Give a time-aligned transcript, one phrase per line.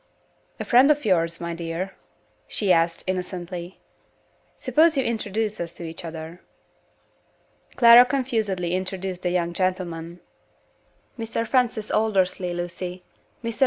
[0.59, 1.93] "A friend of yours, my dear?"
[2.47, 3.79] she asked, innocently.
[4.57, 6.41] "Suppose you introduce us to each other."
[7.75, 10.19] Clara confusedly introduced the young gentleman.
[11.19, 11.47] "Mr.
[11.47, 13.03] Francis Aldersley, Lucy.
[13.43, 13.59] Mr.